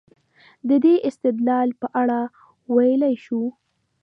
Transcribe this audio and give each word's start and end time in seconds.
د 0.69 0.71
دې 0.83 0.95
استدلال 1.09 1.69
په 1.81 1.87
اړه 2.01 2.19
ویلای 2.75 3.15
شو. 3.25 3.41